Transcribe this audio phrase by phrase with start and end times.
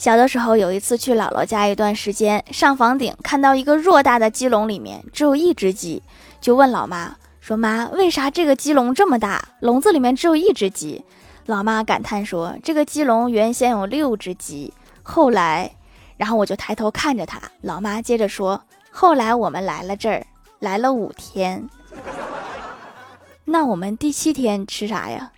[0.00, 6.02] 小的时候，有一次去姥姥家，一段时间上房顶，看到一个偌大的鸡笼里面只有一只鸡，
[6.40, 9.46] 就问老妈说：‘妈，为啥这个鸡笼这么大？
[9.60, 11.04] 笼子里面只有一只鸡。’
[11.44, 14.72] 老妈感叹说：‘这个鸡笼原先有六只鸡。’
[15.04, 15.70] 后来
[16.16, 20.26] 然后我就抬头看着他，老妈接着说：‘后来我们来了这儿，
[20.60, 21.68] 来了五天。
[23.44, 25.30] 那我们第七天吃啥呀？’